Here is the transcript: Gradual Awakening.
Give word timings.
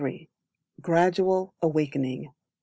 Gradual 0.81 1.53
Awakening. 1.61 2.33